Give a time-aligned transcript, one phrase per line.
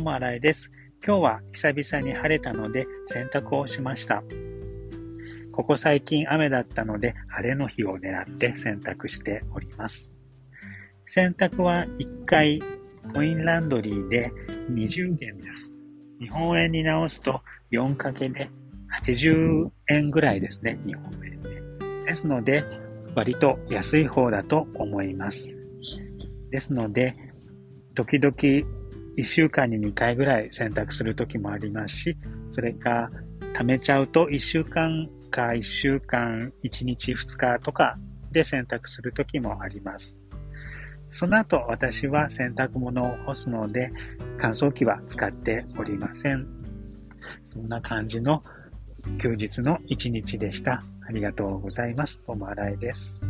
[0.00, 0.70] も新井です。
[1.04, 4.22] 今日は久々に晴れたので洗濯をしました。
[5.52, 10.10] ここ最近雨だったので晴れの日を狙って洗濯しております。
[11.06, 12.62] 洗濯は1回
[13.12, 14.32] コインランドリーで
[14.70, 15.74] 20元です。
[16.20, 18.48] 日本円に直すと4かけで
[18.92, 22.06] 80円ぐらいですね、日本円で。
[22.06, 22.64] ですので、
[23.14, 25.50] 割と安い方だと思います。
[26.50, 27.16] ですので、
[27.94, 28.81] 時々
[29.16, 32.16] 1週間に2回ぐらい洗濯する時もありますし、
[32.48, 33.10] それか
[33.54, 37.98] 貯めちゃうと1週間か1週間1日2日とか
[38.30, 40.18] で洗濯する時もあります。
[41.10, 43.92] その後私は洗濯物を干すので
[44.38, 46.46] 乾燥機は使っておりません。
[47.44, 48.42] そんな感じの
[49.18, 50.82] 休日の一日でした。
[51.06, 52.20] ありがとうございます。
[52.20, 53.20] ともあらいです。